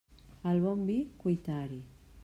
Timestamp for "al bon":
0.51-0.81